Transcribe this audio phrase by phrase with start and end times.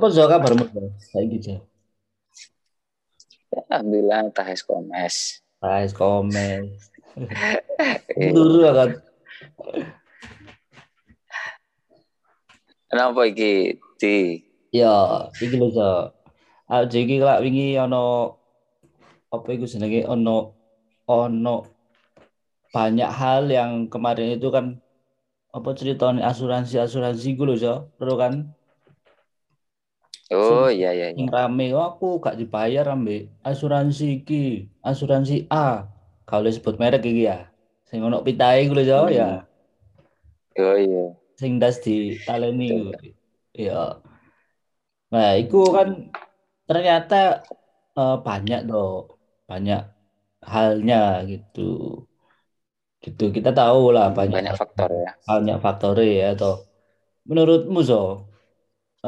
[0.00, 0.64] Apa kabarmu?
[1.12, 1.54] Saiki jo.
[3.52, 5.44] Alhamdulillah tahes komes.
[5.92, 6.72] Komen.
[8.16, 8.96] Eh, Dulu kan.
[12.88, 14.40] Kenapa iki di
[14.72, 16.16] Ya, iki lho zo.
[16.64, 18.36] Ah, iki lak wingi ono
[19.28, 20.56] apa iku jenenge ono
[21.04, 21.56] ono
[22.72, 24.80] banyak hal yang kemarin itu kan
[25.50, 28.54] apa ceritanya asuransi-asuransi gue loh zo, terus kan
[30.32, 31.30] Oh iya iya yang iya.
[31.36, 34.36] rame oh, aku gak dibayar ambek asuransi iki,
[34.90, 35.86] asuransi A.
[36.28, 37.38] Kalau sebut merek iki ya.
[37.88, 39.10] Sing ono pitahe loh zo Hmm.
[39.18, 39.42] ya.
[40.58, 41.20] Oh iya.
[41.40, 41.92] sing das di
[42.26, 42.64] taleni
[43.66, 43.98] ya
[45.12, 45.88] nah itu kan
[46.68, 47.14] ternyata
[47.98, 48.88] eh, banyak loh
[49.50, 49.80] banyak
[50.52, 50.96] halnya
[51.32, 51.60] gitu
[53.04, 55.10] gitu kita tahu lah banyak Banyak faktor ya.
[55.28, 56.54] banyak faktornya ya toh
[57.28, 57.96] menurutmu so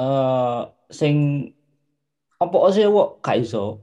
[0.00, 0.58] eh
[0.92, 1.48] sing
[2.36, 3.80] apa sih wok gak iso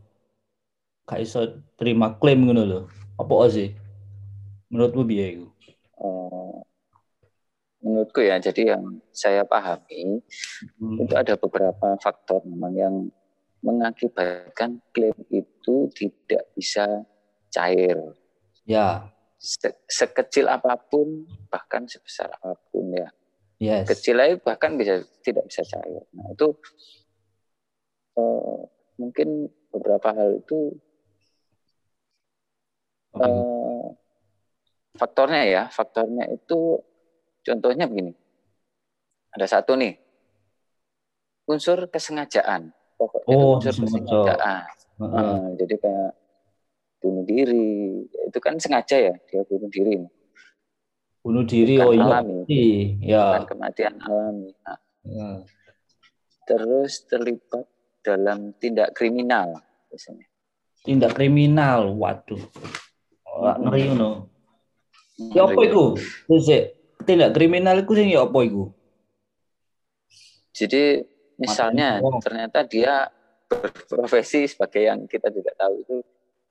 [1.10, 1.40] gak iso
[1.76, 2.80] terima klaim ngono lho
[3.18, 3.74] apa sih
[4.70, 5.48] menurutmu biaya itu
[6.00, 6.56] Eh,
[7.84, 10.24] menurutku ya, jadi yang saya pahami
[10.80, 10.96] Hmm.
[11.00, 12.96] itu ada beberapa faktor memang yang
[13.60, 17.04] mengakibatkan klaim itu tidak bisa
[17.52, 18.00] cair.
[18.64, 23.12] ya Se- sekecil apa pun, bahkan sebesar apa pun ya.
[23.60, 26.04] yes Kecil aja bahkan bisa tidak bisa cair.
[26.16, 26.56] Nah itu
[28.20, 28.60] eh,
[29.00, 29.30] mungkin
[29.72, 30.76] beberapa hal itu
[33.20, 33.88] eh,
[35.00, 36.80] faktornya ya, faktornya itu
[37.46, 38.14] contohnya begini.
[39.32, 39.96] Ada satu nih
[41.50, 42.70] unsur kesengajaan.
[43.00, 43.88] Pokoknya Oh, unsur sengaja.
[43.88, 44.64] kesengajaan.
[45.00, 45.16] Heeh.
[45.16, 46.12] Nah, jadi kayak
[47.00, 50.04] bunuh diri, itu kan sengaja ya dia bunuh diri,
[51.24, 52.40] bunuh diri Bukan oh iya alami.
[53.00, 54.52] ya bukan kematian alami.
[54.68, 55.30] Nah, Ya.
[56.44, 57.64] terus terlibat
[58.10, 60.26] dalam tindak kriminal biasanya.
[60.82, 62.42] tindak kriminal waduh
[63.30, 63.70] Wah, Hmm.
[63.70, 64.12] ngeri ngono
[65.32, 65.86] ya apa iku
[67.04, 68.72] tindak kriminal iku sing ya apa iku
[70.50, 71.00] Jadi
[71.38, 72.20] misalnya Materi.
[72.20, 73.08] ternyata dia
[73.48, 75.96] berprofesi sebagai yang kita tidak tahu itu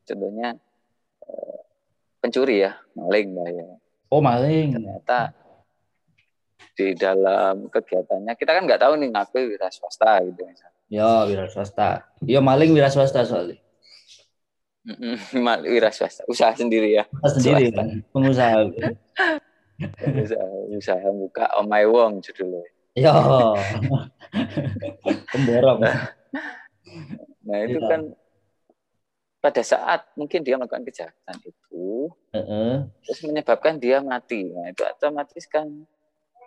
[0.04, 0.56] contohnya
[1.22, 1.60] eh,
[2.18, 3.66] pencuri ya, maling lah ya.
[4.08, 5.20] oh maling Ternyata
[6.72, 10.77] di dalam kegiatannya kita kan nggak tahu nih ngaku wira swasta gitu misalnya.
[10.88, 13.60] Ya wira swasta ya maling wira swasta soalnya
[14.88, 17.04] Mm-mm, mal- wira swasta, usaha sendiri ya.
[17.04, 17.76] Kita sendiri Swasta.
[17.76, 18.56] kan pengusaha
[20.16, 22.64] usaha, usaha buka omai wong judulnya.
[22.96, 23.12] ya
[25.30, 25.78] pemborong
[27.44, 27.84] Nah itu Iya.
[27.84, 28.00] kan
[29.38, 32.88] pada saat mungkin dia melakukan kejahatan itu Heeh.
[33.04, 34.50] terus menyebabkan dia mati.
[34.50, 35.68] Nah, itu otomatis kan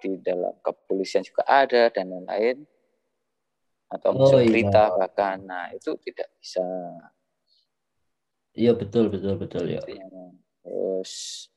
[0.01, 2.65] di dalam kepolisian juga ada dan lain-lain
[3.91, 4.47] atau Oh, masuk iya.
[4.47, 5.37] berita bahkan.
[5.43, 6.63] Nah, itu tidak bisa.
[8.51, 11.47] iya betul betul betul ya Terus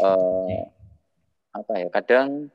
[0.00, 0.64] eh,
[1.52, 1.88] apa ya?
[1.88, 2.48] Kadang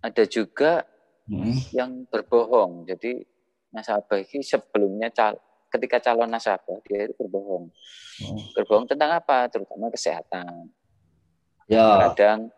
[0.00, 0.84] ada juga
[1.28, 1.52] Hmm.
[1.76, 2.88] yang berbohong.
[2.88, 3.20] Jadi
[3.68, 5.36] nasabah ini sebelumnya cal
[5.68, 7.68] ketika calon nasabah dia itu berbohong.
[8.24, 8.40] Oh.
[8.56, 9.44] Berbohong tentang apa?
[9.52, 10.72] Terutama kesehatan.
[11.68, 12.48] ya kadang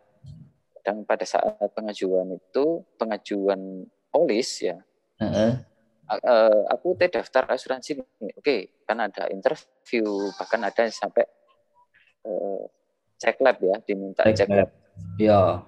[0.79, 4.77] kadang pada saat pengajuan itu pengajuan polis ya.
[6.11, 8.03] A- eh, aku teh daftar asuransi
[8.35, 10.03] oke kan ada interview
[10.35, 11.23] bahkan ada yang sampai
[12.27, 12.63] eh,
[13.15, 14.69] cek lab ya diminta Cek cek lab.
[15.15, 15.63] ya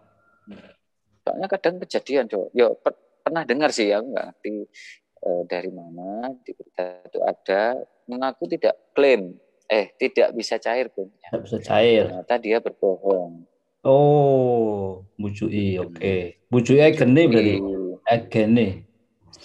[1.23, 4.67] soalnya kadang kejadian coba yo per- pernah dengar sih ya nggak ngerti
[5.23, 7.61] eh, dari mana di berita itu ada
[8.11, 9.39] mengaku tidak klaim
[9.71, 12.03] eh tidak bisa cair klaimnya tidak bisa cair.
[12.11, 13.47] Ternyata dia berbohong.
[13.83, 16.39] Oh bujui oke.
[16.51, 17.55] Bujui gene berarti
[18.03, 18.67] Di- gene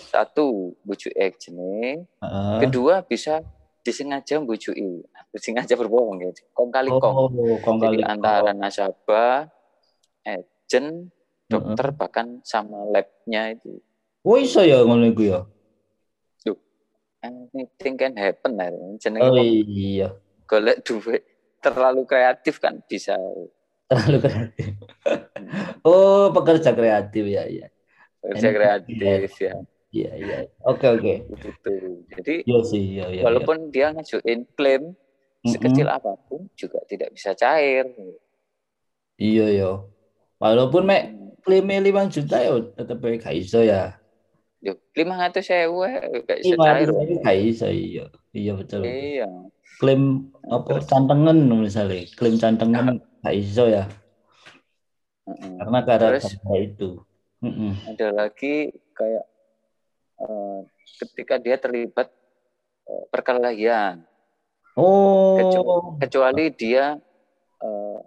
[0.08, 2.58] satu bujuk jenis Heeh.
[2.64, 3.40] kedua bisa
[3.82, 7.14] disengaja membujui disengaja berbohong ya kong kali kong.
[7.16, 9.48] Oh kong kali jadi antara nasabah
[10.24, 11.08] agent
[11.48, 13.80] dokter bahkan sama labnya itu.
[14.26, 15.40] Oh iso ya ngono iku ya?
[17.18, 18.70] Anything can happen lah
[19.02, 20.14] jenenge oh iya.
[20.46, 21.26] golek duit
[21.58, 23.18] terlalu kreatif kan bisa.
[23.88, 24.66] Terlalu kreatif.
[25.88, 27.72] Oh pekerja kreatif ya ya
[28.28, 29.54] kerja kreatif ya.
[29.88, 30.38] Iya iya
[30.68, 31.14] oke oke.
[31.32, 31.72] Gitu.
[32.12, 34.92] Jadi iya sih iya iya walaupun dia ngajuin klaim
[35.40, 35.48] iya.
[35.56, 35.96] sekecil Mm-mm.
[35.96, 37.88] apa pun juga tidak bisa cair.
[39.16, 39.70] Iya ya
[40.36, 43.96] walaupun mek klaimnya 5 juta ya tetep ae gak iso ya.
[44.58, 45.86] Yo, lima ratus sewu
[46.26, 46.88] gak bisa lima cair.
[47.24, 48.04] gak iso iya.
[48.36, 48.84] Iya betul.
[48.84, 49.28] Iya.
[49.80, 52.04] klaim apa cantengan misalnya.
[52.12, 53.88] Klaim cantengan gak iso ya.
[55.24, 56.24] Karena Terus?
[56.28, 57.07] karena itu
[57.38, 57.72] Mm-mm.
[57.94, 59.24] Ada lagi kayak
[60.18, 60.66] uh,
[60.98, 62.10] ketika dia terlibat
[62.90, 64.02] uh, perkelahian.
[64.74, 65.38] Oh.
[65.38, 66.98] Kecuali, kecuali dia
[67.62, 67.98] uh,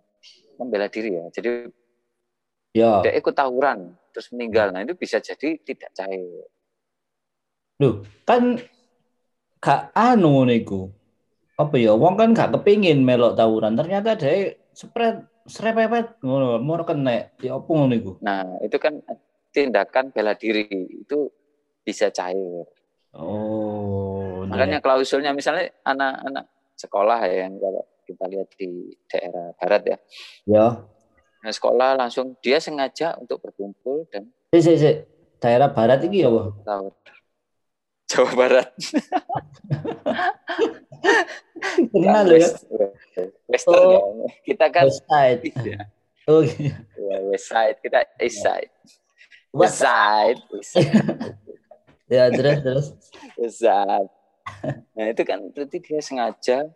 [0.60, 1.26] membela diri ya.
[1.32, 1.50] Jadi
[2.76, 3.04] ya.
[3.04, 4.76] dia ikut tawuran terus meninggal.
[4.76, 6.48] Nah itu bisa jadi tidak cair.
[7.80, 8.60] Loh, kan
[9.64, 10.92] gak anu niku.
[11.56, 11.96] Apa ya?
[11.96, 13.80] Wong kan gak kepingin melok tawuran.
[13.80, 17.34] Ternyata dia spread serepepet ngono, mau kena.
[17.42, 18.12] Ya apa ngono iku?
[18.22, 19.02] Nah, itu kan
[19.52, 20.70] tindakan bela diri
[21.02, 21.30] itu
[21.82, 22.66] bisa cair.
[23.12, 24.46] Oh.
[24.48, 24.84] Makanya iya.
[24.84, 26.46] klausulnya misalnya anak-anak
[26.80, 29.98] sekolah ya yang kalau kita lihat di daerah barat ya.
[30.48, 30.66] Ya.
[31.42, 34.92] Nah, sekolah langsung dia sengaja untuk berkumpul dan si, si, si.
[35.42, 36.88] daerah barat ini ya, Tahu.
[38.12, 38.68] Jawa Barat.
[41.94, 42.50] Kenal ya?
[43.50, 45.42] Western oh, Kita kan West Side.
[45.66, 45.80] Ya.
[46.30, 46.78] Oh iya.
[47.34, 48.70] West Side, kita East Side.
[49.50, 50.38] West Side.
[50.54, 50.94] West side.
[52.14, 52.88] ya terus terus.
[53.42, 54.12] West Side.
[54.94, 56.70] Nah itu kan berarti dia sengaja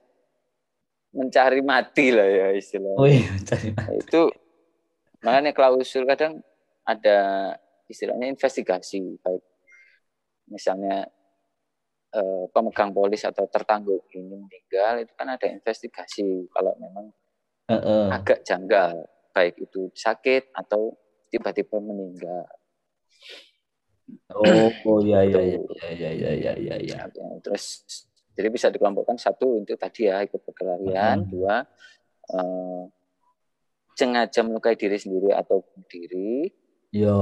[1.13, 2.97] mencari mati lah ya istilahnya.
[2.97, 3.85] Oh iya, mencari mati.
[3.85, 4.21] Nah, itu
[5.21, 6.41] makanya klausul kadang
[6.83, 7.17] ada
[7.85, 9.45] istilahnya investigasi baik
[10.49, 11.09] misalnya
[12.15, 17.11] eh, pemegang polis atau tertangguh ini meninggal itu kan ada investigasi kalau memang
[17.67, 18.05] uh -uh.
[18.15, 19.03] agak janggal
[19.35, 20.95] baik itu sakit atau
[21.27, 22.47] tiba-tiba meninggal.
[24.31, 25.59] Oh, oh ya ya ya
[25.91, 26.97] ya ya ya ya ya.
[27.11, 27.25] ya.
[27.43, 27.83] Terus
[28.31, 31.29] jadi bisa dikelompokkan satu untuk tadi ya ikut perkelahian, uh -huh.
[31.29, 31.55] dua
[32.31, 32.83] eh,
[33.95, 36.47] sengaja melukai diri sendiri atau bunuh diri.
[36.95, 37.19] Yo.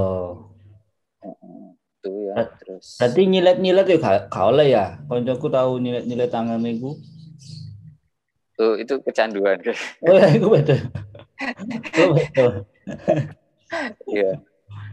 [1.26, 2.36] -uh gitu ya.
[2.60, 3.98] Terus Berarti nyilet-nyilet ya
[4.28, 4.86] gak, oleh ya.
[5.08, 7.00] Koncoku tahu nyilet-nyilet tangan itu.
[8.60, 9.58] Oh, itu kecanduan.
[10.06, 10.80] Oh, ya, itu betul.
[12.04, 12.52] oh, betul.
[14.12, 14.32] Iya.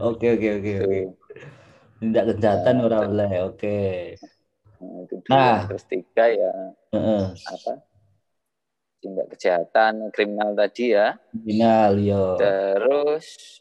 [0.00, 1.00] Oke, oke, oke, oke.
[2.00, 3.32] Tindak kejahatan nah, orang boleh.
[3.44, 3.78] Oke.
[4.80, 5.14] Nah, itu.
[5.28, 6.54] Nah, terus tiga ya.
[6.88, 7.24] Uh -uh.
[7.36, 7.72] Apa?
[9.04, 11.20] Tindak kejahatan kriminal tadi ya.
[11.28, 12.40] Kriminal, yo.
[12.40, 13.59] Terus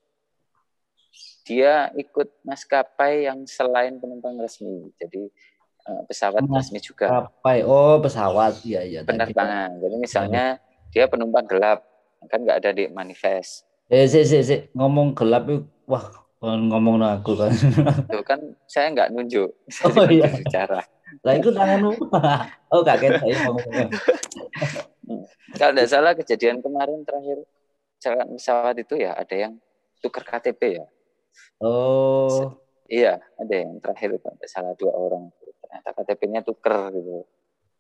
[1.50, 4.94] dia ikut maskapai yang selain penumpang resmi.
[5.02, 5.34] Jadi
[5.90, 7.10] uh, pesawat Mas, resmi juga.
[7.10, 7.66] Maskapai.
[7.66, 8.62] Oh, pesawat.
[8.62, 9.00] Iya, iya.
[9.02, 9.82] Penerbangan.
[9.82, 10.62] Jadi misalnya
[10.94, 11.82] dia penumpang gelap,
[12.30, 13.66] kan nggak ada di manifest.
[13.90, 14.70] Eh, sih, sih, sih.
[14.78, 16.06] ngomong gelap itu, wah,
[16.46, 17.50] ngomong aku kan.
[18.06, 18.38] Itu kan
[18.70, 19.50] saya nggak nunjuk.
[19.90, 20.30] Oh iya.
[20.30, 20.86] Bicara.
[21.26, 21.98] Lah itu tanganmu.
[22.78, 23.90] oh, kaget saya ngomongnya.
[25.58, 27.42] Kalau tidak salah kejadian kemarin terakhir
[28.38, 29.58] pesawat itu ya ada yang
[30.06, 30.86] tukar KTP ya.
[31.60, 32.56] Oh.
[32.90, 35.30] Iya, ada yang terakhir itu ada salah dua orang.
[35.62, 37.28] Ternyata KTP-nya tuker gitu.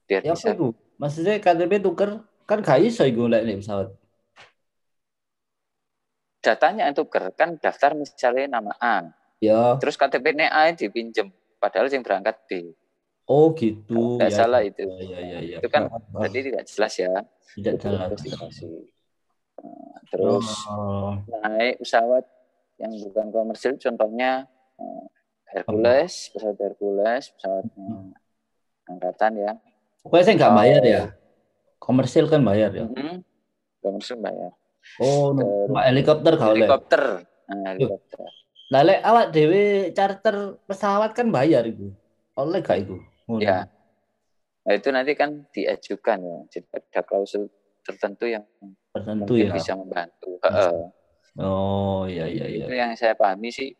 [0.05, 0.53] Biar ya, bisa.
[0.53, 0.69] Apa
[0.99, 2.09] Maksudnya KTP tuker
[2.45, 3.89] kan gak iso iku lek pesawat.
[6.39, 9.09] Datanya yang tuker kan daftar misalnya nama A.
[9.41, 9.79] Ya.
[9.81, 12.75] Terus KTP-nya A dipinjem padahal yang berangkat B.
[13.29, 14.17] Oh gitu.
[14.17, 14.85] Tidak ya, salah ya, itu.
[14.85, 16.21] Ya, ya, ya, Itu kan oh.
[16.21, 17.13] tadi tidak jelas ya.
[17.57, 18.09] Tidak jelas.
[20.09, 21.13] Terus oh.
[21.45, 22.25] naik pesawat
[22.79, 24.47] yang bukan komersil contohnya
[24.79, 25.03] uh,
[25.51, 28.09] Hercules pesawat Hercules pesawat hmm.
[28.89, 29.51] angkatan ya.
[29.99, 31.03] Pokoknya saya nggak bayar ya.
[31.79, 32.85] Komersil kan bayar ya?
[32.87, 33.19] Hmm,
[33.83, 34.55] komersil bayar.
[35.03, 37.03] Oh Terus, helikopter kalau helikopter.
[37.49, 38.19] Nah, helikopter.
[38.69, 39.63] Lalu awak dewi
[39.97, 41.89] charter pesawat kan bayar itu
[42.37, 42.95] oleh gak itu
[43.27, 43.67] oh, ya.
[44.63, 46.37] Nah itu nanti kan diajukan ya.
[46.47, 47.49] Jadi ada klausul
[47.83, 48.45] tertentu yang
[48.93, 49.51] tertentu ya.
[49.51, 50.37] bisa membantu
[51.37, 52.65] Oh iya iya iya.
[52.65, 53.75] Itu yang saya pahami sih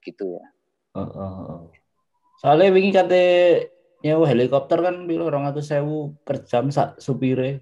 [0.00, 0.44] gitu ya.
[0.94, 1.60] Uh, uh, uh.
[2.40, 3.24] Soalnya wingi kate
[4.04, 7.60] nyewa helikopter kan orang atau sewu per jam sak supire.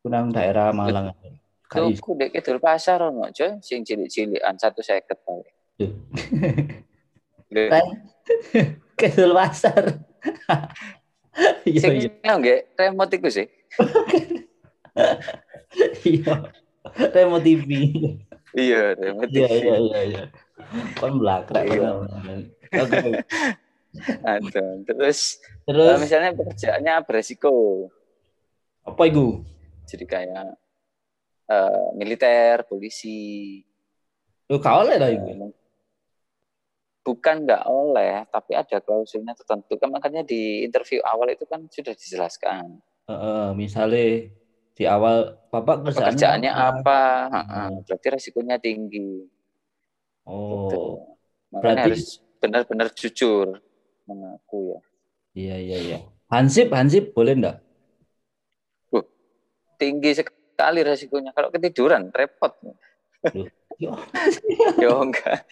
[0.00, 1.12] Kunang daerah Malang.
[1.70, 5.54] Tuku dek kidul pasar ono coy, sing cilik-cilikan satu seket paling.
[8.98, 10.02] Kidul pasar.
[11.62, 12.10] Iya iya.
[12.26, 13.46] Nggak remote iku sih.
[16.02, 16.50] Iya
[17.16, 17.70] remote TV.
[18.56, 19.44] Iya, remote TV.
[19.44, 20.24] Iya, iya, iya, iya.
[20.96, 21.64] Kan belakang.
[21.66, 21.90] Iya.
[22.80, 22.98] Oke.
[24.22, 24.64] Ada.
[24.86, 27.88] Terus, terus misalnya pekerjaannya beresiko.
[28.86, 29.42] Apa itu?
[29.90, 30.56] Jadi kayak
[31.50, 33.58] uh, militer, polisi.
[34.46, 35.50] Lu kau oleh lah itu.
[37.00, 39.74] Bukan nggak oleh, tapi ada klausulnya tertentu.
[39.80, 42.78] Kan makanya di interview awal itu kan sudah dijelaskan.
[43.10, 44.30] Uh, uh, misalnya
[44.74, 47.40] di awal bapak kerjaannya, pekerjaannya apa, apa?
[47.44, 47.82] Hmm.
[47.84, 49.26] berarti resikonya tinggi
[50.26, 50.80] oh gitu.
[51.52, 51.82] makanya berarti...
[51.90, 52.04] harus
[52.40, 53.46] benar-benar jujur
[54.08, 54.80] mengaku ya
[55.36, 55.98] iya iya iya
[56.32, 57.56] hansip hansip boleh enggak
[58.94, 59.04] uh,
[59.76, 62.54] tinggi sekali resikonya kalau ketiduran repot
[63.80, 65.48] Yo enggak.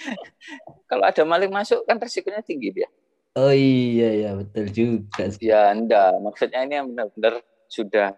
[0.85, 2.89] Kalau ada maling masuk kan resikonya tinggi dia.
[3.33, 5.33] Oh iya ya betul juga.
[5.41, 7.41] Ya enggak, maksudnya ini yang benar-benar
[7.73, 8.13] sudah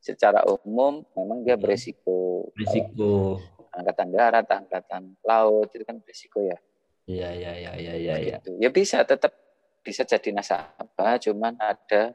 [0.00, 2.48] secara umum memang dia beresiko.
[2.56, 3.38] Beresiko.
[3.70, 6.58] Angkatan darat, angkatan laut itu kan beresiko ya.
[7.06, 8.14] Iya iya iya iya iya.
[8.18, 8.36] Ya.
[8.40, 8.50] Gitu.
[8.58, 9.36] ya bisa tetap
[9.80, 12.12] bisa jadi nasabah, cuman ada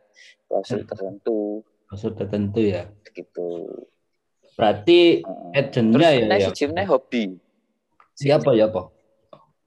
[0.50, 0.89] klausul hmm.
[0.89, 1.39] tertentu.
[1.88, 2.89] Klausul tertentu ya.
[3.13, 3.50] Gitu.
[4.56, 6.25] Berarti uh, agentnya ya.
[6.42, 6.84] Terus ya.
[6.89, 7.24] hobi.
[8.15, 8.86] Siapa ya, Pak?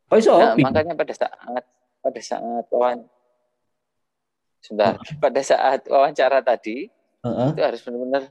[0.08, 1.64] Oh, iso nah, makanya pada saat
[2.00, 3.04] pada saat wawan
[4.64, 5.16] sebentar, uh.
[5.20, 6.88] pada saat wawancara tadi
[7.22, 7.50] uh -uh.
[7.54, 8.22] itu harus benar-benar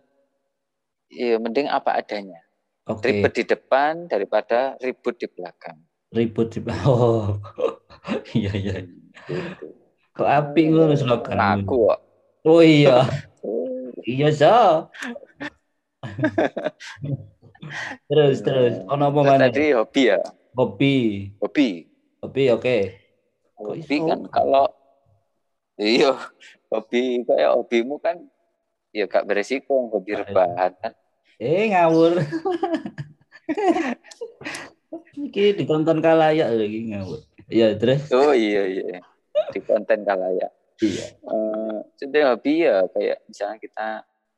[1.12, 2.40] ya mending apa adanya.
[2.88, 3.20] Okay.
[3.20, 5.76] Ribet di depan daripada ribut di belakang.
[6.16, 6.88] Ribut di belakang.
[6.88, 7.36] Oh.
[8.38, 8.76] iya iya.
[9.28, 9.76] Gitu.
[10.16, 11.36] Kok api ngono slogan.
[11.36, 12.00] Aku kok.
[12.48, 13.04] Oh iya.
[14.08, 14.88] iya, so.
[18.08, 20.22] terus terus ono apa mana tadi hobi ya
[20.56, 20.96] hobi
[21.42, 21.90] hobi
[22.24, 22.82] hobi oke okay.
[23.60, 24.66] hobi kan kalau
[25.76, 26.16] iya
[26.72, 28.24] hobi kayak hobimu kan
[28.98, 30.94] ya gak beresiko hobi ah, rebahan kan
[31.38, 32.18] eh ngawur
[35.18, 37.22] Iki ditonton kalayak lagi ngawur.
[37.48, 38.12] Iya terus.
[38.12, 39.00] Oh iya iya.
[39.56, 40.52] Di konten kalayak.
[40.78, 41.06] Iya.
[41.26, 41.82] Uh,
[42.34, 43.88] hobi ya kayak misalnya kita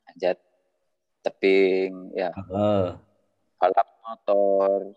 [0.07, 0.37] anjat
[1.25, 2.31] tebing ya.
[2.47, 2.95] Uh
[3.59, 4.95] balap motor,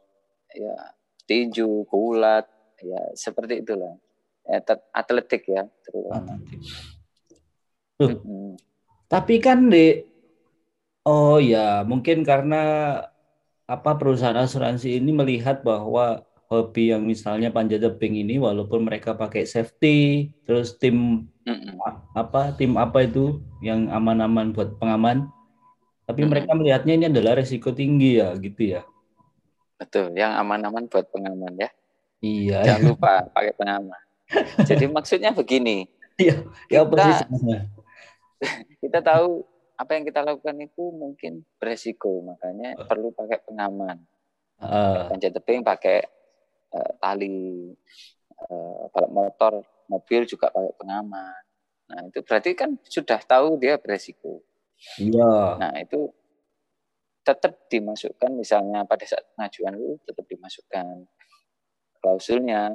[0.54, 0.94] ya
[1.26, 2.46] tinju, gulat,
[2.78, 3.98] ya seperti itulah.
[4.46, 4.62] Ya,
[4.94, 6.38] atletik ya terutama.
[7.98, 8.54] Hmm.
[9.12, 10.00] Tapi kan di
[11.04, 12.62] oh ya mungkin karena
[13.68, 19.44] apa perusahaan asuransi ini melihat bahwa hobi yang misalnya panjat tebing ini walaupun mereka pakai
[19.44, 21.76] safety terus tim mm
[22.12, 25.32] apa tim apa itu yang aman-aman buat pengaman
[26.12, 28.82] tapi mereka melihatnya ini adalah resiko tinggi ya, gitu ya.
[29.78, 31.70] Betul, yang aman-aman buat pengaman ya.
[32.20, 32.58] Iya.
[32.68, 34.02] Jangan lupa pakai pengaman.
[34.68, 35.86] Jadi maksudnya begini.
[36.20, 37.24] Iya, ya persis.
[38.82, 39.42] Kita tahu
[39.78, 42.86] apa yang kita lakukan itu mungkin beresiko, makanya uh.
[42.86, 43.98] perlu pakai pengaman.
[44.62, 45.10] Uh.
[45.10, 46.06] Panjat tebing pakai
[46.74, 47.72] uh, tali,
[48.50, 51.42] uh, motor, mobil juga pakai pengaman.
[51.92, 54.42] Nah itu berarti kan sudah tahu dia beresiko.
[54.98, 55.58] Iya.
[55.58, 56.10] Nah, itu
[57.22, 61.06] tetap dimasukkan misalnya pada saat pengajuan itu tetap dimasukkan
[62.02, 62.74] klausulnya,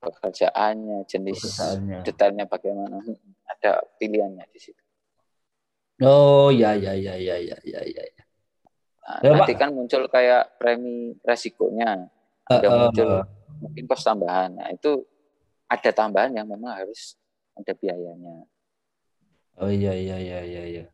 [0.00, 2.00] pekerjaannya, jenis pekerjaannya.
[2.00, 2.96] detailnya bagaimana,
[3.66, 4.82] ada pilihannya di situ.
[6.06, 8.22] Oh ya ya ya ya ya ya ya.
[9.06, 9.60] Nah, ya, nanti Pak.
[9.62, 12.10] kan muncul kayak premi resikonya,
[12.46, 13.24] ada uh, muncul uh,
[13.58, 14.54] mungkin kos tambahan.
[14.54, 15.02] Nah itu
[15.66, 17.18] ada tambahan yang memang harus
[17.58, 18.46] ada biayanya.
[19.56, 20.84] Oh iya iya iya iya iya.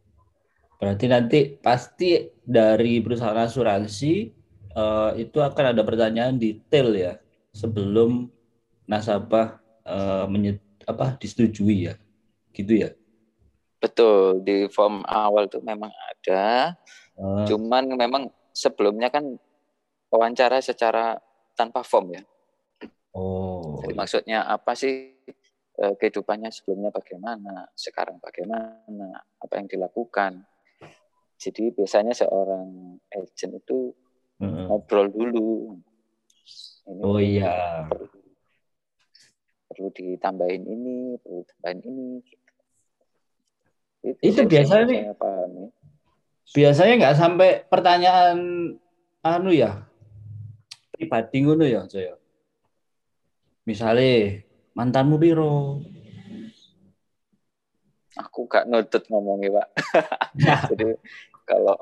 [0.78, 4.30] Berarti nanti pasti dari perusahaan asuransi
[4.76, 7.12] uh, itu akan ada pertanyaan detail ya
[7.50, 8.30] sebelum
[8.86, 11.94] nasabah uh, menyet, apa disetujui ya.
[12.54, 12.90] Gitu ya.
[13.82, 16.76] Betul, di form awal tuh memang ada.
[17.18, 17.42] Uh.
[17.48, 19.36] Cuman memang sebelumnya kan
[20.12, 21.18] wawancara secara
[21.58, 22.22] tanpa form ya.
[23.12, 23.82] Oh.
[23.82, 25.12] Jadi maksudnya apa sih
[25.72, 30.44] Eh, kehidupannya sebelumnya bagaimana, sekarang bagaimana, apa yang dilakukan.
[31.40, 33.90] Jadi biasanya seorang agent itu
[34.36, 34.68] hmm.
[34.68, 35.80] ngobrol dulu.
[36.86, 37.88] Ini oh iya.
[37.88, 38.04] Perlu,
[39.72, 42.06] perlu ditambahin ini, perlu tambahin ini.
[44.02, 45.00] Itu, itu biasanya nih.
[46.52, 48.38] Biasanya nggak sampai pertanyaan
[49.22, 49.86] anu ya
[50.92, 52.14] pribadi ngono ya, saya.
[53.66, 54.42] Misalnya
[54.74, 55.82] mantanmu biro
[58.16, 59.68] aku gak nutut ngomongnya pak.
[60.70, 60.94] Jadi
[61.48, 61.76] kalau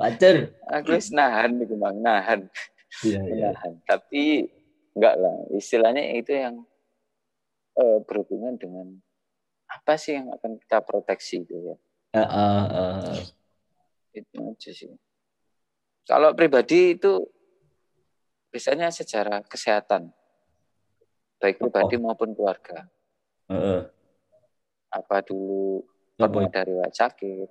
[0.00, 1.96] pacar aku nahan nih bang.
[2.00, 2.40] Nahan.
[3.04, 3.48] Iya, iya.
[3.52, 3.72] nahan.
[3.84, 4.48] Tapi
[4.96, 5.36] enggak lah.
[5.52, 6.64] Istilahnya itu yang
[7.80, 9.00] uh, berhubungan dengan
[9.70, 11.76] apa sih yang akan kita proteksi itu ya
[12.14, 13.18] uh, uh, uh.
[14.12, 14.92] itu aja sih
[16.04, 17.24] kalau pribadi itu
[18.52, 20.12] biasanya secara kesehatan
[21.40, 22.00] baik pribadi oh.
[22.04, 22.84] maupun keluarga.
[23.48, 23.88] Uh.
[24.92, 25.82] Apa dulu
[26.20, 27.48] pernah ada riwayat sakit?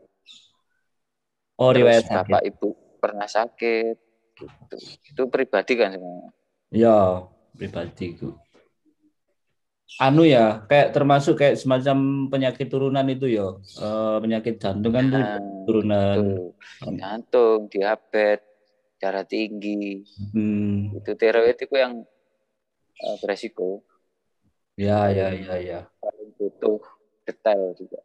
[1.57, 2.15] Oh, riwayat sakit.
[2.29, 2.67] Bapak ibu
[3.01, 3.97] pernah sakit
[4.37, 4.77] gitu.
[5.03, 6.31] Itu pribadi kan sebenarnya.
[6.69, 7.25] Ya,
[7.57, 8.37] pribadi itu.
[9.97, 13.57] Anu ya, kayak termasuk kayak semacam penyakit turunan itu ya.
[13.81, 16.53] Uh, penyakit jantung kan nah, turunan.
[16.85, 18.45] Jantung, diabetes,
[19.01, 20.05] darah tinggi.
[20.35, 20.93] Hmm.
[20.93, 22.05] Itu tiroid itu yang
[23.01, 23.81] uh, beresiko.
[24.79, 25.79] Ya, ya, ya, ya.
[25.99, 26.79] Paling butuh
[27.27, 27.99] detail juga.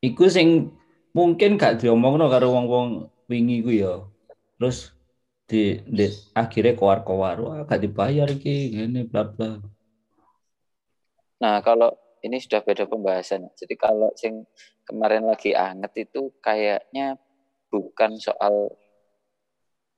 [0.00, 0.72] Iku sing
[1.12, 4.00] mungkin gak diomongno karo wong-wong wingi ku ya.
[4.56, 4.96] Terus
[5.44, 9.60] di, di akhirnya keluar-keluar wah gak dibayar ki gini bla bla.
[11.42, 11.90] Nah, kalau
[12.22, 13.50] ini sudah beda pembahasan.
[13.58, 14.46] Jadi kalau sing
[14.86, 17.18] kemarin lagi anget itu kayaknya
[17.66, 18.70] bukan soal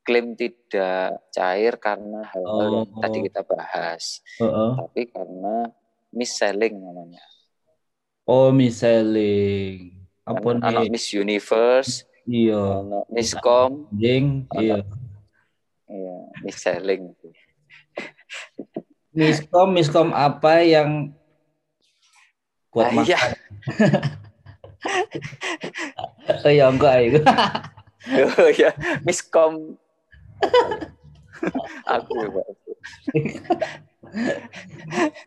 [0.04, 3.00] klaim tidak cair karena hal-hal yang Oh.
[3.00, 4.72] tadi kita bahas, Heeh.
[4.76, 5.68] tapi karena
[6.12, 7.24] mis-selling namanya.
[8.24, 9.92] Oh, miselling.
[10.24, 10.88] Apa Kan nih?
[10.88, 12.80] Miss Universe, Iya.
[12.80, 14.80] anak Miscom, Jing, iya.
[15.88, 17.12] iya, mis-selling.
[19.14, 21.12] Miskom, miskom apa yang
[22.74, 23.06] buat Ah, makan?
[23.06, 23.18] iya.
[26.44, 27.20] Oh ya enggak itu.
[28.36, 28.68] Oh ya,
[29.00, 29.78] Miskom.
[31.88, 32.14] Aku.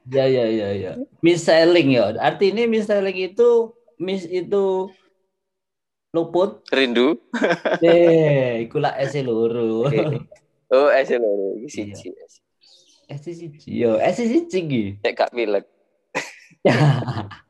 [0.07, 0.91] Ya ya ya ya.
[1.25, 2.13] Miselling ya.
[2.21, 4.93] Arti ini miselling itu mis itu
[6.13, 6.61] luput.
[6.69, 7.17] Rindu.
[7.81, 9.89] Eh, iku lah ese loro.
[10.69, 11.95] Oh, ese iki Iya.
[11.95, 12.07] siji.
[13.07, 13.67] Ese siji.
[13.71, 14.83] Yo, ese siji iki.
[15.01, 15.65] Cek gak pilek.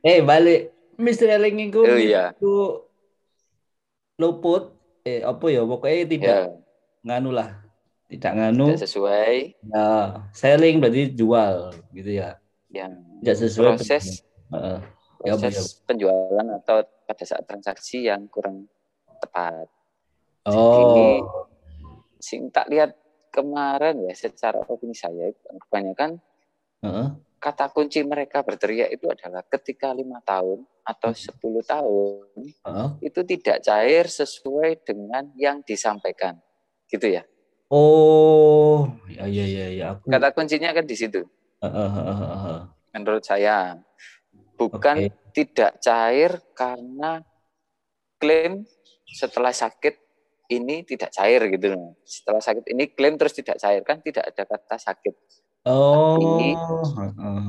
[0.00, 2.30] Eh, balik miselling itu Oh iya.
[2.32, 2.54] itu
[4.16, 4.74] luput.
[5.02, 5.62] Eh, apa ya?
[5.64, 6.40] Pokoknya tidak Ya,
[7.04, 7.50] nganu lah.
[8.08, 8.72] Tidak nganu.
[8.72, 9.32] tidak sesuai
[9.68, 9.86] Ya,
[10.32, 11.54] selling berarti jual
[11.92, 12.36] gitu ya.
[12.68, 14.22] yang Tidak sesuai proses.
[15.18, 18.68] Ya, proses penjualan atau pada saat transaksi yang kurang
[19.18, 19.66] tepat.
[20.46, 21.24] Oh.
[22.18, 22.94] Sing tak lihat
[23.28, 25.28] kemarin ya secara opini saya
[25.68, 26.22] kebanyakan
[27.38, 32.26] Kata kunci mereka berteriak itu adalah ketika lima tahun atau 10 tahun
[32.66, 32.88] Heeh.
[33.06, 36.34] itu tidak cair sesuai dengan yang disampaikan
[36.90, 37.22] gitu ya
[37.68, 40.08] Oh, ya ya ya ya aku.
[40.08, 41.20] kata kuncinya kan di situ
[41.60, 42.58] heeh.
[42.96, 43.76] menurut saya
[44.58, 45.30] bukan Oke.
[45.36, 47.22] tidak cair karena
[48.18, 48.66] klaim
[49.06, 49.94] setelah sakit
[50.48, 51.94] ini tidak cair gitu loh.
[52.08, 55.14] Setelah sakit ini klaim terus tidak cair kan tidak ada kata sakit.
[55.66, 56.20] Oh.
[56.20, 56.54] Tapi.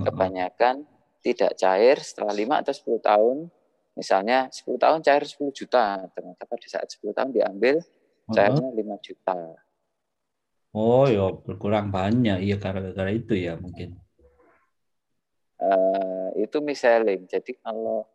[0.08, 0.88] Kebanyakan
[1.20, 3.38] tidak cair setelah 5 atau 10 tahun.
[3.94, 6.08] Misalnya 10 tahun cair 10 juta.
[6.16, 7.84] Ternyata pada saat 10 tahun diambil
[8.32, 9.38] cairnya 5 juta.
[10.74, 12.46] Oh, ya berkurang banyak.
[12.46, 14.00] Iya karena gara itu ya mungkin.
[15.60, 17.28] Eh, itu miselling.
[17.28, 18.08] Jadi kalau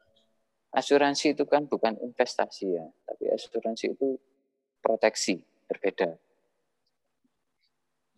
[0.72, 4.18] asuransi itu kan bukan investasi ya, tapi asuransi itu
[4.82, 5.38] proteksi,
[5.70, 6.18] berbeda.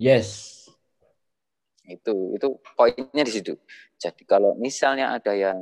[0.01, 0.56] Yes.
[1.87, 3.55] Itu itu poinnya di situ
[3.96, 5.59] jadi kalau misalnya ada yang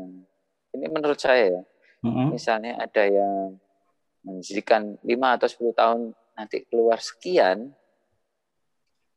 [0.75, 1.63] ini menurut saya ya
[2.05, 2.29] Heeh.
[2.33, 3.57] misalnya ada yang
[4.25, 6.01] menjanjikan 5 atau 10 tahun
[6.35, 7.71] nanti keluar sekian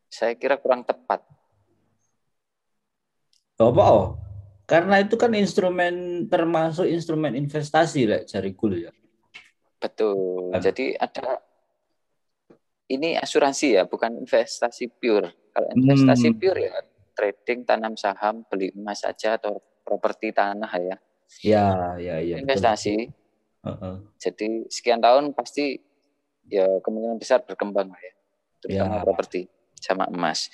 [0.08, 1.24] saya kira kurang tepat
[3.58, 4.08] Apa oh?
[4.70, 8.52] Karena itu kan instrumen termasuk instrumen investasi lah cari
[8.84, 8.92] ya.
[9.80, 11.40] betul jadi ada
[12.92, 16.40] ini asuransi ya bukan investasi pure kalau investasi Hmm.
[16.40, 16.74] pure ya
[17.18, 20.98] trading tanam saham beli emas saja atau properti tanah ya
[21.42, 22.38] Ya, ya, ya.
[22.38, 22.46] betul.
[22.46, 22.96] investasi
[23.66, 23.96] Heeh.
[24.18, 25.78] Jadi sekian tahun pasti
[26.50, 28.14] ya kemungkinan besar berkembang ya,
[28.64, 29.04] terutama Ya.
[29.06, 29.42] properti
[29.78, 30.50] sama emas.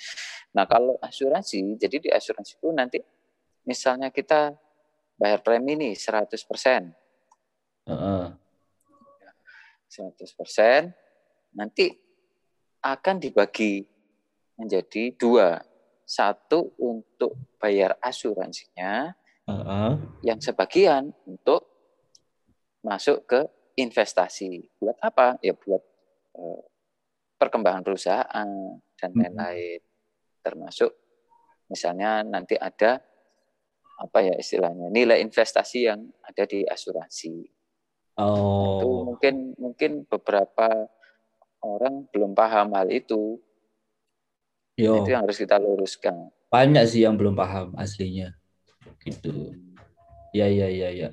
[0.52, 2.98] Nah kalau asuransi, jadi di asuransi itu nanti
[3.64, 4.52] misalnya kita
[5.16, 6.92] bayar premi nih 100 persen,
[7.88, 8.26] Heeh.
[9.88, 10.92] 100 persen,
[11.56, 11.88] nanti
[12.84, 13.86] akan dibagi
[14.60, 15.56] menjadi dua,
[16.04, 19.12] satu untuk bayar asuransinya,
[19.48, 19.90] Heeh.
[20.24, 21.64] yang sebagian untuk
[22.84, 23.40] masuk ke
[23.76, 24.68] investasi.
[24.78, 25.40] Buat apa?
[25.40, 25.82] Ya buat
[26.36, 26.62] eh,
[27.40, 28.48] perkembangan perusahaan
[28.96, 29.80] dan lain-lain.
[30.44, 30.92] Termasuk
[31.72, 33.00] misalnya nanti ada
[33.94, 37.34] apa ya istilahnya nilai investasi yang ada di asuransi.
[38.14, 39.10] Itu Oh.
[39.10, 40.86] mungkin mungkin beberapa
[41.66, 43.42] orang belum paham hal itu.
[44.74, 46.34] Yo, Itu yang harus kita luruskan.
[46.50, 48.34] banyak sih yang belum paham aslinya.
[49.02, 49.54] Gitu.
[50.30, 51.08] Ya, ya, ya, ya.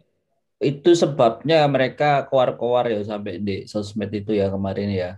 [0.62, 5.12] Itu sebabnya mereka keluar-keluar ya sampai di sosmed itu ya kemarin ya.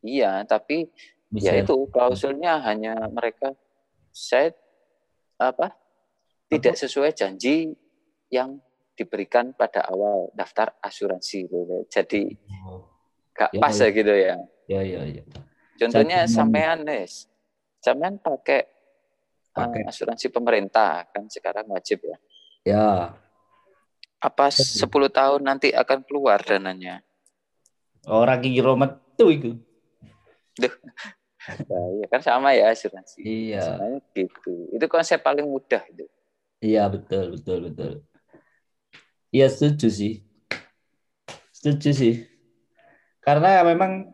[0.00, 0.88] Iya, tapi
[1.36, 1.64] ya Misal.
[1.64, 3.52] itu klausulnya hanya mereka
[4.08, 4.56] saya
[5.36, 5.76] apa
[6.48, 7.76] tidak sesuai janji
[8.32, 8.56] yang
[8.96, 11.84] diberikan pada awal daftar asuransi gitu.
[11.92, 12.88] Jadi Oh.
[13.36, 13.84] gak Ya, pas ya.
[13.84, 14.36] ya gitu ya.
[14.68, 15.24] Ya, ya, ya.
[15.78, 17.30] Contohnya sampean Nes,
[17.78, 18.66] sampean pakai
[19.54, 19.86] Pakai.
[19.86, 22.16] eh, asuransi pemerintah kan sekarang wajib ya.
[22.66, 22.90] Ya.
[24.18, 27.06] Apa 10 tahun nanti akan keluar dananya?
[28.02, 29.50] Orang kira metu itu.
[31.48, 33.22] Nah, ya kan sama ya asuransi.
[33.22, 33.62] Iya.
[33.62, 34.54] Sebenarnya gitu.
[34.74, 36.04] Itu konsep paling mudah itu.
[36.58, 37.92] Iya, betul, betul, betul.
[39.30, 40.14] Iya, setuju sih.
[41.54, 42.14] Setuju sih.
[43.22, 44.08] karena memang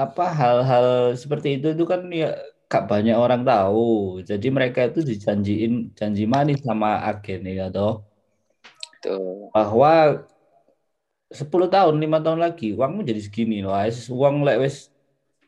[0.00, 2.32] apa hal-hal seperti itu itu kan ya
[2.70, 4.22] gak banyak orang tahu.
[4.24, 8.06] Jadi mereka itu dijanjiin janji manis sama agen ya toh.
[9.04, 9.50] Tuh.
[9.52, 10.24] Bahwa
[11.30, 13.74] 10 tahun, lima tahun lagi uangmu jadi segini loh.
[14.14, 14.88] Uang lek wis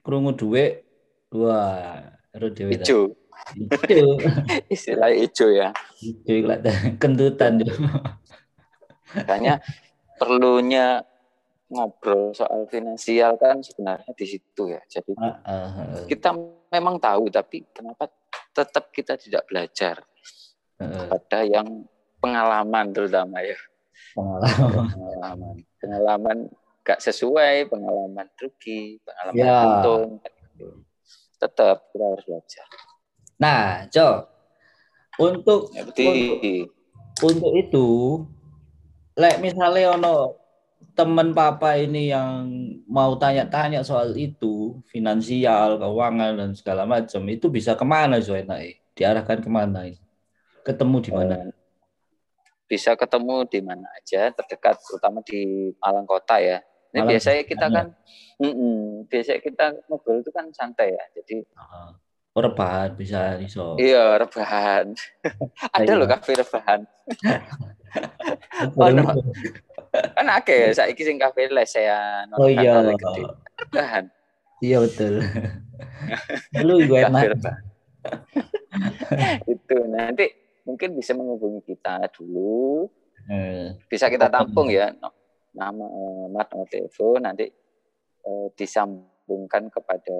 [0.02, 0.82] krungu duit
[1.32, 2.74] wah ero dhewe.
[2.76, 3.14] Ijo.
[3.54, 4.18] Ijo.
[4.74, 5.70] Istilah ijo ya.
[6.02, 6.60] Ijo lek
[7.02, 7.62] kentutan.
[9.14, 9.62] Makanya
[10.18, 11.06] perlunya
[11.72, 14.80] ngobrol soal finansial kan sebenarnya di situ ya.
[14.84, 16.04] Jadi Heeh.
[16.06, 16.36] kita
[16.68, 18.12] memang tahu tapi kenapa
[18.52, 20.04] tetap kita tidak belajar
[20.76, 21.08] Heeh.
[21.08, 21.88] pada yang
[22.20, 23.56] pengalaman terutama ya
[24.12, 24.86] Pengalaman.
[24.92, 26.38] pengalaman pengalaman
[26.84, 29.56] gak sesuai pengalaman rugi pengalaman Ya.
[29.64, 30.20] untung
[31.40, 32.66] tetap kita harus belajar
[33.42, 34.22] Nah, Jo.
[35.18, 36.62] Untuk ya, berarti
[37.20, 37.86] untuk itu
[39.18, 40.41] lek misalnya ono
[40.92, 42.48] teman papa ini yang
[42.84, 48.76] mau tanya-tanya soal itu finansial keuangan dan segala macam itu bisa ke mana enaknya?
[48.92, 49.88] diarahkan ke mana
[50.62, 51.56] ketemu di mana eh,
[52.68, 56.60] bisa ketemu di mana aja terdekat terutama di Malang Kota ya
[56.92, 57.76] ini Malang biasanya kita Kota.
[57.76, 57.86] kan
[58.36, 61.40] mm-mm, biasanya kita ngobrol itu kan santai ya jadi
[62.32, 63.76] oh, rebahan bisa iso.
[63.76, 64.96] Iya rebahan.
[65.76, 66.00] Ada Iya.
[66.00, 66.80] loh kafe rebahan.
[68.72, 69.04] Oh, no.
[69.92, 72.80] kan akeh saiki sing kafe lesean oh iya.
[72.80, 74.08] rebahan.
[74.64, 75.20] Iya betul.
[76.64, 77.60] Lu gue rebahan.
[79.44, 80.32] Itu nanti
[80.64, 82.88] mungkin bisa menghubungi kita dulu.
[83.28, 84.88] Eh, bisa kita tampung ya.
[85.52, 85.84] Nama
[86.32, 87.44] nomor telepon nanti
[88.24, 90.16] eh, disambungkan kepada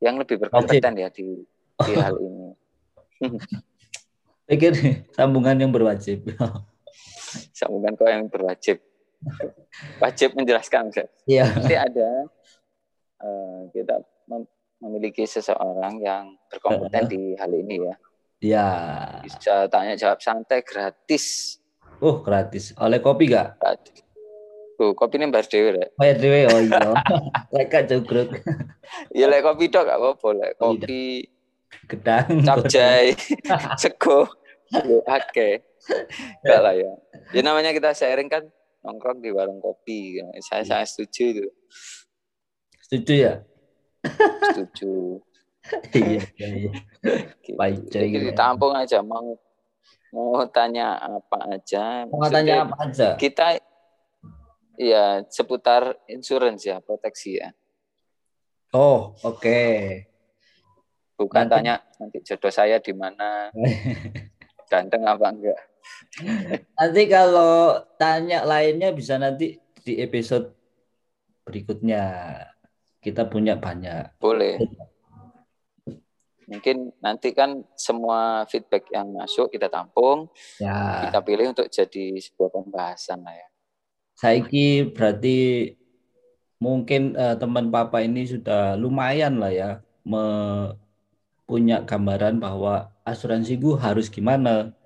[0.00, 1.44] yang lebih berkompeten ya di
[1.80, 2.48] di hal ini.
[4.48, 4.72] Pikir
[5.14, 6.26] sambungan yang berwajib.
[7.54, 8.82] Sambungkan kau yang berwajib?
[10.02, 11.06] Wajib menjelaskan Chef.
[11.30, 11.46] iya.
[11.46, 12.26] Nanti ada
[13.22, 14.50] eh, kita mem-
[14.82, 17.94] memiliki seseorang yang berkompeten di hal ini ya.
[18.40, 18.68] Iya.
[19.22, 21.56] Bisa tanya jawab santai gratis.
[22.02, 22.72] Oh gratis.
[22.80, 24.09] Oleh kopi gak gratis
[24.96, 25.88] Kopi ini bayar dewe rek.
[26.00, 26.80] bayar dewe oh iya.
[27.54, 28.30] Lek gak cukruk
[29.12, 31.28] Ya lek kopi dok gak apa-apa lek kopi
[31.84, 32.40] gedang.
[32.42, 33.12] capjay
[33.82, 34.24] sego.
[35.04, 35.60] Ake
[36.40, 36.92] enggak lah ya.
[37.30, 38.48] Ya namanya kita sharing kan
[38.80, 40.16] nongkrong di warung kopi.
[40.40, 41.46] Saya saya setuju itu.
[42.86, 43.34] Setuju ya?
[44.50, 45.20] Setuju.
[45.92, 46.72] Iya iya iya.
[47.44, 47.54] Gitu.
[47.54, 49.04] Baik, jadi ditampung aja.
[49.04, 49.36] Mau
[50.10, 52.08] mau tanya apa aja?
[52.08, 53.14] Mau tanya apa aja?
[53.14, 53.60] kita
[54.80, 57.52] ya seputar insurance ya proteksi ya.
[58.72, 59.60] Oh oke.
[61.20, 63.52] Bukan Nanti- tanya nanti jodoh saya di mana
[64.72, 65.60] ganteng apa enggak.
[66.80, 70.56] Nanti kalau tanya lainnya bisa nanti di episode
[71.44, 72.04] berikutnya.
[73.00, 74.20] Kita punya banyak.
[74.20, 74.60] Boleh.
[76.44, 80.28] Mungkin nanti kan semua feedback yang masuk kita tampung.
[80.60, 81.08] Ya.
[81.08, 83.49] Kita pilih untuk jadi sebuah pembahasan lah ya
[84.20, 85.38] saiki berarti
[86.60, 89.70] mungkin eh, teman papa ini sudah lumayan lah ya
[91.48, 94.76] punya gambaran bahwa asuransi gue harus gimana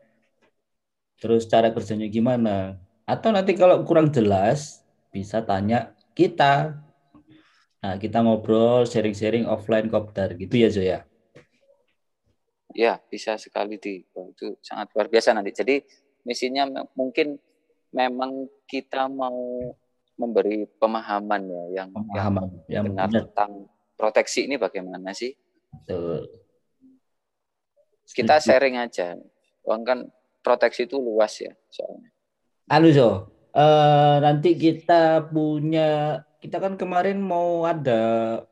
[1.24, 2.76] terus cara kerjanya gimana.
[3.08, 6.76] Atau nanti kalau kurang jelas bisa tanya kita.
[7.80, 10.98] Nah kita ngobrol sharing-sharing offline kopdar gitu ya Zoya?
[12.76, 15.56] Ya bisa sekali di itu sangat luar biasa nanti.
[15.56, 15.80] Jadi
[16.28, 17.40] misinya mungkin
[17.94, 19.70] memang kita mau
[20.18, 23.22] memberi pemahaman ya yang, pemahaman yang benar benar.
[23.30, 23.52] tentang
[23.94, 25.34] proteksi ini bagaimana sih?
[25.70, 26.26] Betul.
[28.14, 29.18] kita sharing aja.
[29.66, 29.98] Uang kan
[30.44, 32.12] proteksi itu luas ya soalnya.
[32.68, 38.44] Anu Zo, eh, nanti kita punya, kita kan kemarin mau ada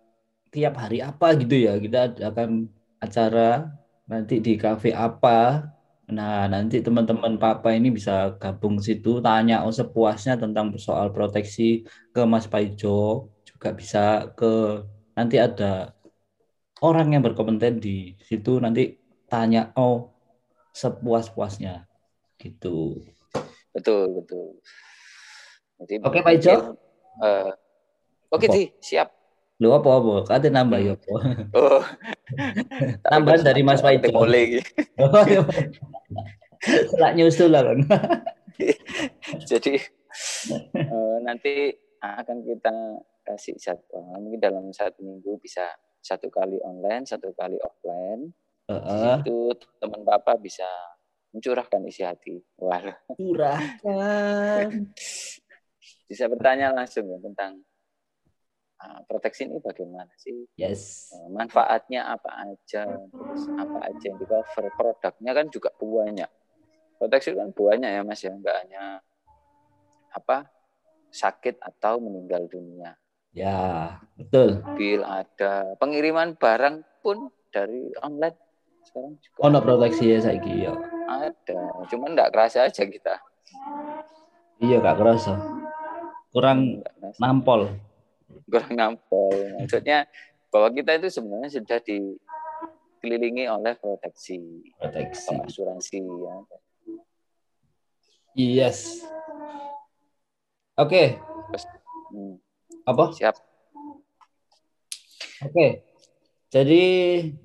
[0.51, 2.67] tiap hari apa gitu ya, kita akan
[2.99, 3.71] acara
[4.09, 5.69] nanti di kafe apa.
[6.13, 12.21] Nah, nanti teman-teman papa ini bisa gabung situ, tanya oh, sepuasnya tentang soal proteksi ke
[12.29, 14.85] Mas Paijo, juga bisa ke
[15.17, 15.97] nanti ada
[16.85, 18.99] orang yang berkompeten di situ nanti
[19.31, 20.13] tanya oh
[20.75, 21.87] sepuas-puasnya
[22.37, 23.01] gitu.
[23.73, 24.47] betul betul
[25.81, 26.53] jadi Oke, Pak Ijo.
[26.53, 26.61] mungkin,
[27.25, 27.51] eh,
[28.29, 29.09] oke di siap
[29.63, 30.15] Lu apa apa?
[30.27, 31.15] Kate nambah ya apa?
[31.55, 31.83] oh
[33.07, 34.11] Tambahan dari Mas Paijo.
[34.11, 34.69] boleh gitu.
[36.95, 37.79] Selak nyusul lah kan.
[39.51, 39.75] jadi
[40.75, 41.73] eh, nanti
[42.03, 42.75] akan kita
[43.23, 45.63] kasih jadwal mungkin dalam satu minggu bisa
[46.03, 48.35] satu kali online satu kali offline
[48.67, 49.23] Di Heeh.
[49.23, 49.39] situ
[49.79, 50.67] teman papa bisa
[51.31, 52.83] mencurahkan isi hati wah
[53.15, 54.91] Curahkan.
[56.11, 57.63] bisa bertanya langsung ya tentang
[59.07, 60.47] proteksi ini bagaimana sih?
[60.59, 61.13] Yes.
[61.13, 62.87] Nah, manfaatnya apa aja?
[62.89, 64.65] Terus apa aja yang di cover?
[64.75, 66.31] Produknya kan juga banyak.
[66.99, 69.03] Proteksi kan banyak ya Mas ya, enggak hanya
[70.13, 70.47] apa
[71.13, 72.95] sakit atau meninggal dunia.
[73.33, 74.61] Ya, betul.
[74.77, 78.37] Bil ada pengiriman barang pun dari online
[78.85, 79.39] sekarang juga.
[79.41, 80.73] Oh, no proteksi ya saya ya.
[81.09, 83.21] Ada, cuman enggak kerasa aja kita.
[84.63, 85.35] Iya, Kak kerasa.
[86.33, 86.81] Kurang
[87.21, 87.92] nampol
[88.49, 89.35] kurang nampol.
[89.61, 90.09] Maksudnya
[90.53, 95.33] bahwa kita itu sebenarnya sudah dikelilingi oleh proteksi, proteksi.
[95.33, 96.37] asuransi ya.
[98.33, 99.05] Yes.
[100.77, 101.17] Oke.
[101.21, 101.63] Okay.
[102.13, 102.37] Hmm.
[102.89, 103.13] Apa?
[103.13, 103.37] Siap.
[105.45, 105.53] Oke.
[105.53, 105.71] Okay.
[106.53, 106.85] Jadi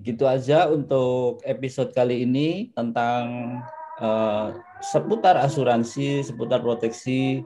[0.04, 3.56] gitu aja untuk episode kali ini tentang
[4.04, 4.52] uh,
[4.84, 7.40] seputar asuransi, seputar proteksi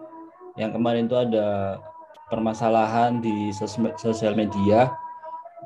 [0.58, 1.78] yang kemarin itu ada
[2.32, 3.52] permasalahan di
[4.00, 4.96] sosial media.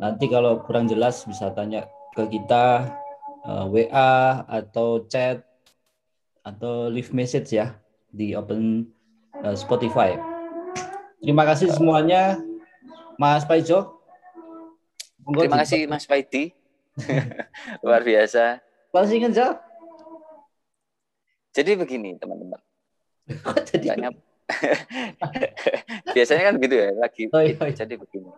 [0.02, 1.86] Nanti kalau kurang jelas bisa tanya
[2.18, 2.90] ke kita
[3.46, 5.46] uh, eh, WA atau chat
[6.42, 7.78] atau leave message ya
[8.10, 8.90] di open
[9.46, 10.18] uh, Spotify.
[11.22, 12.42] Terima kasih semuanya,
[13.22, 13.96] Mas Paijo.
[15.26, 16.54] Terima kasih Mas Paidi.
[17.84, 18.62] Luar biasa.
[18.94, 19.58] Masih ingat
[21.56, 22.62] Jadi begini teman-teman.
[23.74, 23.90] Jadi
[26.16, 27.74] Biasanya kan gitu ya, lagi oh, iya, iya.
[27.74, 28.30] jadi begini.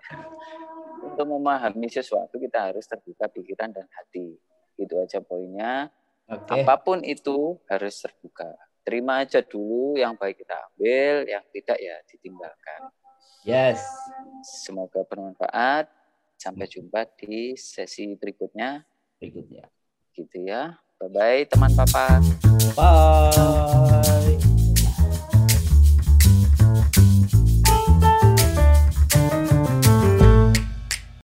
[1.04, 4.40] Untuk memahami sesuatu kita harus terbuka pikiran dan hati.
[4.80, 5.92] Itu aja poinnya.
[6.28, 6.64] Okay.
[6.64, 8.52] Apa pun itu harus terbuka.
[8.84, 12.82] Terima aja dulu yang baik kita ambil, yang tidak ya ditinggalkan.
[13.44, 13.84] Yes.
[14.44, 15.92] Semoga bermanfaat.
[16.38, 18.86] Sampai jumpa di sesi berikutnya.
[19.20, 19.66] Berikutnya.
[20.14, 20.78] Gitu ya.
[21.00, 22.20] Bye bye teman papa.
[22.76, 24.57] Bye.
[27.30, 27.67] Thank you